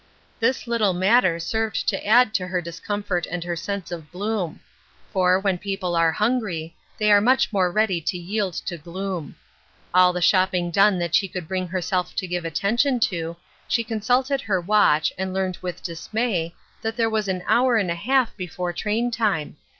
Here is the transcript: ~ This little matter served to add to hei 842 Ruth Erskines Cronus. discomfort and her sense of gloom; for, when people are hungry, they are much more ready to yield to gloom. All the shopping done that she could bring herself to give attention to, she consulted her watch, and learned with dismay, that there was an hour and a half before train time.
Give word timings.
~ 0.23 0.39
This 0.39 0.65
little 0.65 0.93
matter 0.93 1.37
served 1.39 1.87
to 1.89 2.03
add 2.03 2.33
to 2.33 2.47
hei 2.47 2.57
842 2.57 2.57
Ruth 2.57 2.63
Erskines 2.63 2.63
Cronus. 2.65 2.65
discomfort 2.65 3.25
and 3.29 3.43
her 3.43 3.55
sense 3.55 3.91
of 3.91 4.11
gloom; 4.11 4.59
for, 5.13 5.39
when 5.39 5.59
people 5.59 5.95
are 5.95 6.11
hungry, 6.11 6.75
they 6.97 7.11
are 7.11 7.21
much 7.21 7.53
more 7.53 7.71
ready 7.71 8.01
to 8.01 8.17
yield 8.17 8.55
to 8.55 8.79
gloom. 8.79 9.35
All 9.93 10.11
the 10.11 10.19
shopping 10.19 10.71
done 10.71 10.97
that 10.97 11.13
she 11.13 11.27
could 11.27 11.47
bring 11.47 11.67
herself 11.67 12.15
to 12.15 12.25
give 12.27 12.45
attention 12.45 12.99
to, 13.11 13.37
she 13.67 13.83
consulted 13.83 14.41
her 14.41 14.59
watch, 14.59 15.13
and 15.19 15.35
learned 15.35 15.59
with 15.61 15.83
dismay, 15.83 16.55
that 16.81 16.97
there 16.97 17.07
was 17.07 17.27
an 17.27 17.43
hour 17.45 17.75
and 17.77 17.91
a 17.91 17.93
half 17.93 18.35
before 18.35 18.73
train 18.73 19.11
time. 19.11 19.55